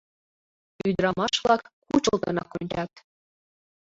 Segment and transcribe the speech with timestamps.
[0.87, 2.91] Ӱдырамаш-влак кучылтынак ончат.